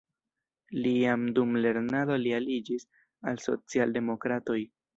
Li 0.85 0.93
jam 1.01 1.25
dum 1.35 1.53
lernado 1.65 2.17
li 2.23 2.35
aliĝis 2.39 2.89
al 3.33 3.39
socialdemokratoj. 3.47 4.61